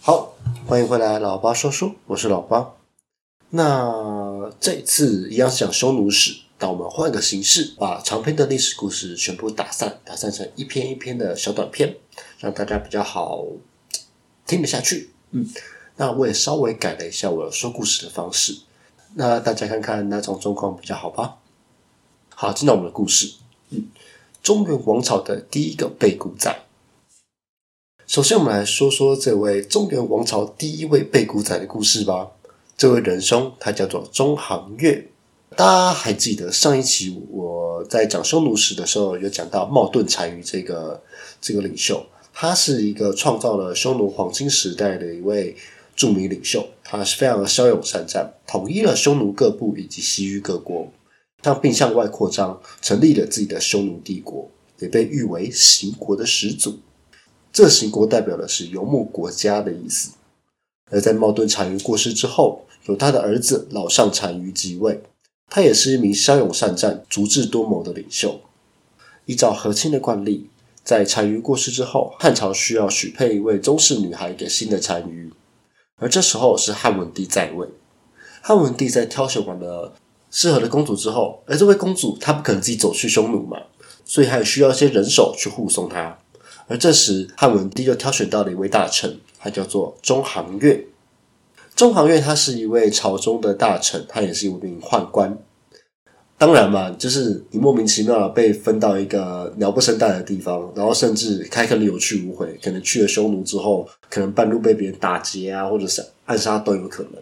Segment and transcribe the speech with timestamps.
[0.00, 0.34] 好，
[0.66, 2.72] 欢迎回来，老八说书，我是老八。
[3.50, 11.94] 那这次一样是讲匈奴史，但我们换个形式，把长篇的历史故事全部打散，打散成一篇一篇的小短篇，
[12.40, 13.44] 让大家比较好
[14.44, 15.10] 听得下去。
[15.30, 15.46] 嗯，
[15.98, 18.62] 那我也稍微改了一下我说故事的方式，
[19.14, 21.36] 那大家看看哪种状况比较好吧。
[22.34, 23.34] 好，进到我们的故事。
[23.70, 23.86] 嗯，
[24.42, 26.64] 中原王朝的第一个被古仔。
[28.06, 32.30] 首先，我们来说说这位中原王朝第一位被古仔的故事吧。
[32.76, 35.08] 这位仁兄，他叫做中行月。
[35.56, 41.02] 大家还记得上一期我在讲匈奴史的时候，有讲到茂顿单于这个
[41.40, 45.56] 这个领袖，他是一个创造了匈奴黄金时代的一位
[45.96, 46.66] 著名领袖。
[46.84, 50.88] 他是非常的骁勇善战，统一了匈奴各部以及西域各国。
[51.42, 56.78] 他并向外扩张，成立了自己的匈奴帝国，也被誉为行国的始祖。
[57.52, 60.10] 这行国代表的是游牧国家的意思。
[60.90, 65.02] 而在茂顿单于过世之后，由他的儿子老上单于即位。
[65.50, 68.40] 他也是一名骁勇善战、足智多谋的领袖。
[69.24, 70.50] 依照和亲的惯例，
[70.84, 75.32] 在单于过世之后，汉朝需要许配一位宗室女孩给新的单于，
[75.96, 77.68] 而这时候是汉文帝在位。
[78.42, 79.94] 汉文帝在挑选完了
[80.30, 83.58] 适合的公主之后，而这位公主她不可能自己走去匈奴嘛，
[84.04, 86.18] 所以还需要一些人手去护送她。
[86.66, 90.84] 而这时，汉文帝就挑选到了一位大臣，他叫做中行月。
[91.74, 95.38] 中行月他是一位朝中的大臣，他也是一名宦官。
[96.36, 107.12] 当然嘛，就是你莫名其妙被分到一个鸟不生蛋的地方，然后甚至开垦的有去无回，可能去了匈奴之后，可能半路被别人打劫啊，或者是暗杀都有可能。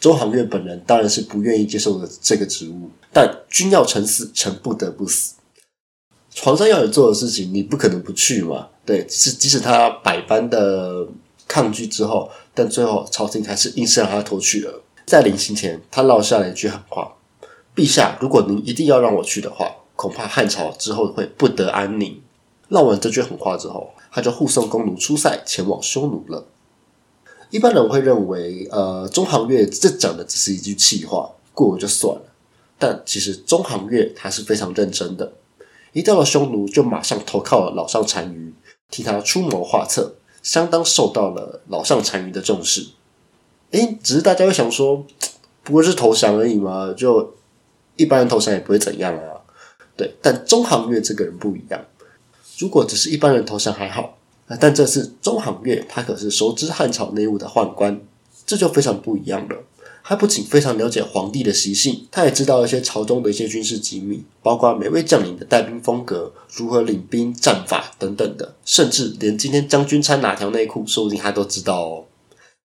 [0.00, 5.34] 周行月本人当然是不愿意接受的这个职务，但君要臣死，臣不得不死。
[6.38, 8.68] 皇上要你做的事情，你不可能不去嘛。
[8.84, 11.06] 对，即使即使他百般的
[11.48, 14.82] 抗拒之后，但最后朝廷还是硬是让他偷去了。
[15.06, 17.16] 在临行前，他落下了一句狠话。
[17.74, 22.20] 陛下，如果您一定要让我去的话，恐怕汉朝之后会不得安宁。
[22.68, 26.46] 唠完这句狠话之后，他就护送弓弩出塞，前往匈奴了。
[27.50, 32.22] 一般人会认为，呃，中行月这讲的只是一句气话，过了就算了。
[32.78, 35.32] 但其实中行月他是非常认真的，
[35.92, 38.54] 一到了匈奴就马上投靠了老上单于，
[38.90, 42.88] 替他出谋划策，相当受到了老上单于的重视。
[43.70, 45.04] 诶，只是大家会想说，
[45.62, 47.34] 不过是投降而已嘛，就。
[47.98, 49.40] 一般人投降也不会怎样啊，
[49.96, 50.14] 对。
[50.20, 51.82] 但中行月这个人不一样，
[52.58, 54.18] 如果只是一般人投降还好，
[54.60, 58.00] 但这次中行月他可是熟知汉朝内务的宦官，
[58.46, 59.56] 这就非常不一样了。
[60.08, 72.04] 他不仅非常了解皇帝的习性，他也知道一些朝中的一些军事机密，包括每位将领的带兵风格、如何领兵、战法等等的，甚至连今天将军穿哪条内裤，说不定他都知道哦。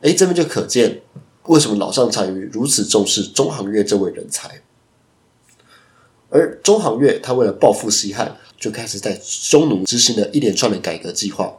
[0.00, 1.02] 哎，这边就可见
[1.46, 4.62] 为什么老上单于如此重视中行月这位人才。
[6.30, 11.52] 而中行月他为了报复西汉，就开始在匈奴执行了一连串的改革计划。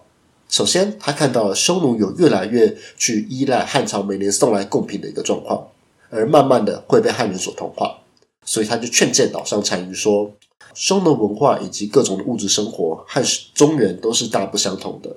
[0.55, 5.67] 首先，他看到了匈奴有越来越去依赖汉朝每年送来贡品的一个状况，
[6.09, 7.97] 而慢慢的会被汉人所同化，
[8.45, 10.31] 所以他就劝谏岛上单于说：
[10.73, 13.21] 匈奴文化以及各种的物质生活和
[13.53, 15.13] 中原都是大不相同的。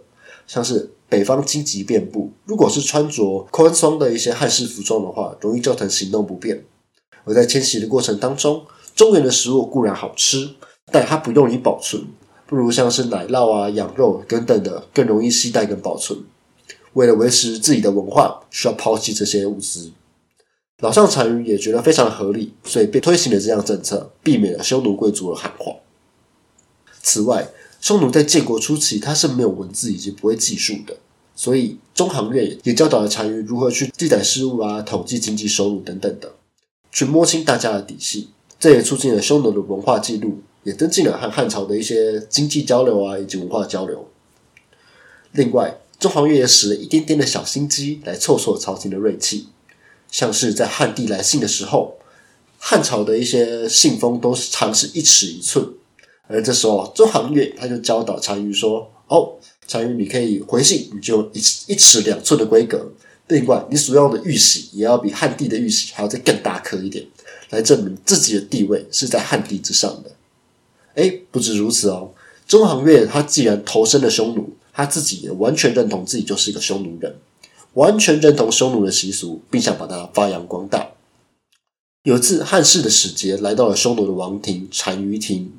[0.48, 6.64] 像是北方荆棘遍布，如果是穿着宽松的一些汉式服装的话，容易造成行动不便。
[7.22, 8.66] 而在迁徙的过程当中，
[8.96, 10.56] 中原的食物固然好吃，
[10.90, 12.02] 但它不用于保存，
[12.48, 16.18] 不如像是奶酪啊、羊肉等等的更容易携带跟保存。
[16.94, 19.92] 为了维持自己的文化，需要抛弃这些物资。
[20.78, 25.74] 老上单于也觉得非常合理，所以便推行了这项政策，避免了匈奴贵族的汉化。
[27.02, 27.48] 此外，
[27.82, 30.96] 匈奴在建国初期，它是没有文字以及不会计数的，
[31.36, 36.32] 所以中行月也教导了单于如何去记载事物啊、统计经济收入等等的，
[36.90, 38.30] 去摸清大家的底细。
[38.58, 44.08] 这也促进了匈奴的文化记录，也增进了和汉朝的一些经济交流啊，以及文化交流。
[45.32, 49.48] 另外，中行月也使了一点点的小心机来凑凑朝廷的锐气，
[50.10, 51.98] 像是在汉帝来信的时候，
[52.58, 55.66] 汉朝的一些信封都是长是一尺一寸，
[56.26, 59.36] 而这时候中行月他就教导单于说：“哦，
[59.70, 62.92] 单于你可以回信，你就一一尺两寸的规格。
[63.28, 67.06] 另外，你所用的玉玺也要比汉帝的玉玺还要再更大颗一点。”
[67.50, 70.10] 来证明自己的地位是在汉帝之上的。
[70.94, 72.12] 哎，不止如此哦，
[72.46, 77.16] 中行月他既然投身了匈奴，他自己也完全认同自己就是一个匈奴人，
[77.74, 80.88] 完全认同匈奴的习俗，并想把它发扬光大。
[82.04, 85.52] 有次汉室的使节来到了匈奴的王庭单于庭，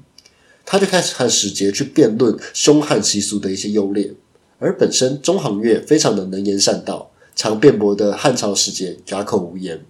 [0.65, 4.13] 他就开始和使节去辩论凶悍习俗的一些优劣。
[4.57, 9.85] 而本身中行月非常的能言善道，常辩驳的汉朝使节哑口无言。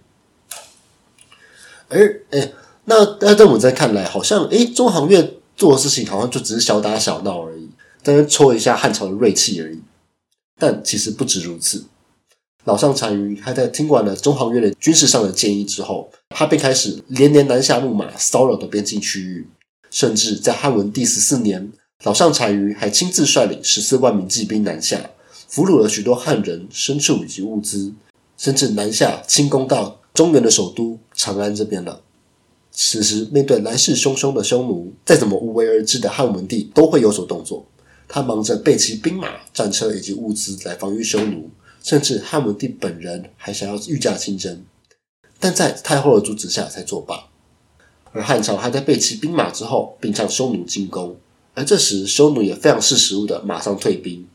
[1.87, 2.51] 而哎，
[2.89, 7.69] 那那在我们在看来，好像哎，中行院做的事情好像就只是小打小闹而已，
[8.01, 9.79] 在那戳一下汉朝的锐气而已。
[10.57, 11.85] 但其实不止如此，
[12.65, 19.47] 老上单于还在听完了中行院的军事上的建议之后，他便开始连年南下牧马，骚扰的边境区域，
[19.91, 21.71] 甚至在汉文帝十四年。
[22.03, 25.11] 老上单于还亲自率领十四万名骑兵南下，
[25.47, 27.93] 俘虏了许多汉人、牲畜以及物资，
[28.35, 32.01] 甚至南下进攻到中原的首都长安这边了。
[32.81, 37.65] 此时，面对来势汹汹的匈奴，再怎么无为而治的汉文帝都会有所动作。
[38.07, 41.49] 他忙着备齐兵马、战车以及物资来防御匈奴，
[41.83, 44.63] 甚至汉文帝本人还想要御驾亲征，
[45.41, 47.25] 但在太后的阻止下才作罢。
[48.13, 51.17] 而汉朝还在备齐兵马之后，并向匈奴进攻。
[51.55, 54.25] 而这时，匈奴也非常识时务的马上退兵。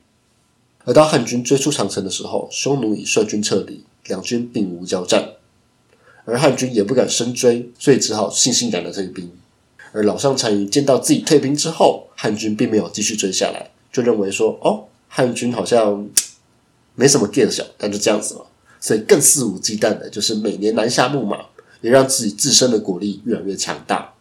[0.85, 5.31] 而当汉军追出长城的时候，匈奴已率军撤离，两军并无交战。
[6.25, 9.31] 而汉军也不敢深追，所以只好悻悻然的退兵。
[9.93, 16.09] 而老上单于见到自己退兵之后，汉军并没有继续追下来，就认为说：“哦，汉军好像
[16.95, 18.47] 没什么见小，但就这样子了。”
[18.81, 21.39] 所以更肆无忌惮的，就是每年南下牧马，
[21.81, 24.13] 也让自己自身的国力越来越强大。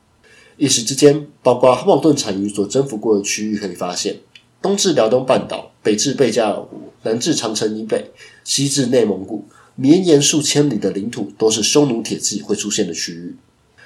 [0.55, 4.19] 一时之间，包括望顿单于所征服过的区域，可以发现，
[4.61, 8.11] 东至辽东半岛，北至贝加尔湖，南至长城以北，
[8.43, 9.43] 西至内蒙古，
[9.75, 13.35] 绵延数千里的领土，都是匈奴铁骑会出现的区域。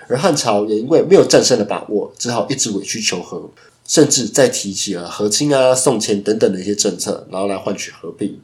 [0.07, 3.49] 而汉朝也因为没有战胜的把握，只好一直委曲求和，
[3.85, 8.39] 甚至再提起了和亲啊、送钱等等的一些政策，然后来换取和平。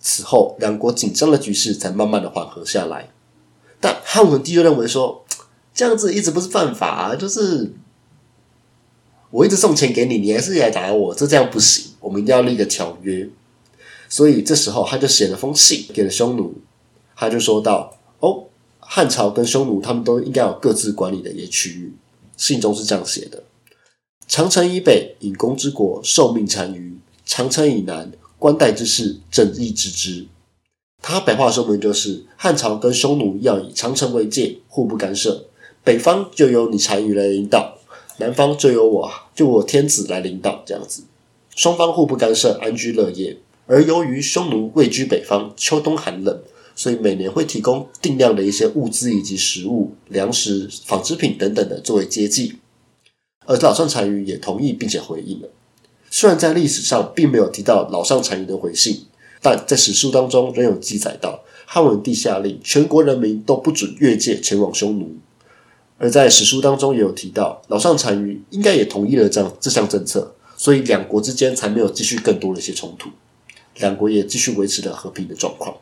[0.00, 3.10] 此后，两国紧张的局势才慢慢的缓和下来。
[3.80, 5.24] 但汉文帝就认为说。
[5.74, 7.16] 这样子一直不是犯法啊！
[7.16, 7.72] 就是
[9.30, 11.92] 我一直送钱给你，你还是来打我，这这样不行。
[11.98, 13.26] 我们一定要立个条约。
[14.06, 16.54] 所以这时候他就写了封信给了匈奴，
[17.22, 18.46] 他就说到：“哦，
[18.80, 21.92] 汉朝跟匈奴他们都应该有各自管理的一些区域。”
[22.36, 23.44] 信中是这样写的
[24.26, 28.10] ：“长城以北，引弓之国受命单于；长城以南，
[28.40, 30.26] 关代之事，正义之之。”
[31.00, 35.44] 他白话说明就是：汉朝跟匈奴要以长城为界，互不干涉。
[35.84, 37.78] 北方就由你单于来领导，
[38.16, 41.04] 南方就由我就我天子来领导，这样子，
[41.54, 43.38] 双方互不干涉，安居乐业。
[43.68, 46.42] 而由于匈奴位居北方，秋冬寒冷，
[46.82, 52.56] 所以每年会提供定量的一些物资以及食物、粮食、纺织品等等的作为接济。
[53.46, 55.48] 而老上单于也同意并且回应了。
[56.10, 59.04] 虽然在历史上并没有提到老上单于的回信，
[59.40, 65.14] 但在史书当中仍有记载到汉文帝下令全国人民都不准越界前往匈奴。
[65.98, 73.08] 而在史书当中也有提到，老上单于应该也同意了这样这项政策，所以两国之间才没有继续更多的一些冲突，
[73.76, 75.76] 两国也继续维持了和平的状况。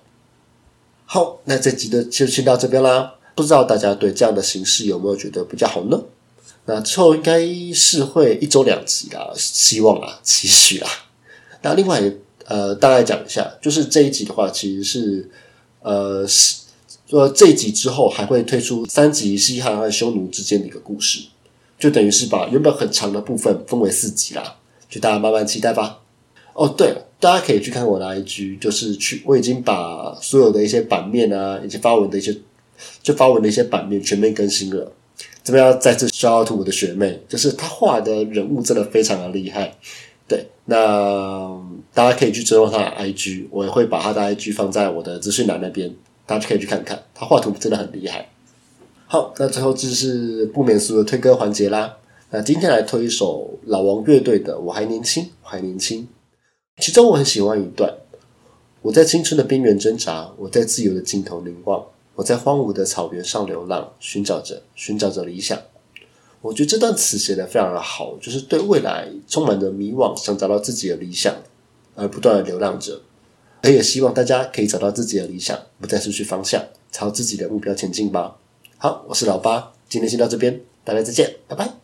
[1.13, 3.15] 好，那这集的就先到这边啦。
[3.35, 6.01] 不知道大家对这样的形式有没有觉得比较好呢？
[6.67, 10.89] 那之后应该是会一周两集啦，希望啊，期许啊。
[11.63, 12.01] 那另外
[12.45, 15.31] 呃，大概讲一下，就是这一集的话，其实是
[15.81, 16.61] 呃是。
[17.09, 21.23] 说这一集之后还会推出三集西汉和匈奴之间的一个故事，
[21.77, 25.99] 就等于是把原本很长的部分分为四集啦，就大家慢慢期待吧。
[26.53, 32.35] 哦，对了，大家可以去看我的 IG，就是去我已经把所有的一些版面啊，以及发文的一些
[33.03, 34.91] 就发文的一些版面全面更新了。
[35.45, 39.77] 这边要再次 shout out 我的学妹，就是她画的人物真的非常的厉害。
[40.27, 41.61] 对，那
[41.93, 45.95] 大家可以去追踪她的 IG，我也会把她的 IG 放在我的资讯栏那边。
[46.25, 48.29] 大家可以去看看，她画图真的很厉害。
[49.07, 51.97] 好，那最后就是不免俗的推歌环节啦。
[52.31, 56.03] 那今天来推一首老王乐队的《我还年轻，我还年轻》。
[56.79, 57.95] 其中我很喜欢一段：
[58.83, 61.85] 我在青春的边缘挣扎，我在自由的尽头凝望，
[62.15, 65.59] 我在荒芜的草原上流浪，寻找着，寻找着理想。
[66.41, 71.35] 我觉得这段词写的非常的好，就是对未来充满着迷惘，想找到自己的理想，
[71.95, 73.03] 而不断的流浪着。
[73.63, 78.39] 而也希望大家可以找到自己的理想，不再失去方向，朝自己的目标前进吧。
[78.79, 81.80] 好，我是老八，今天先到这边，大家再见，拜拜。